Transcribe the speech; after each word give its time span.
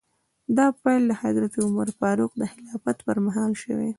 دا 0.57 0.67
پیل 0.81 1.03
د 1.07 1.13
حضرت 1.23 1.53
عمر 1.65 1.87
فاروق 1.99 2.31
د 2.37 2.43
خلافت 2.53 2.97
په 3.07 3.13
مهال 3.25 3.51
شوی. 3.63 3.89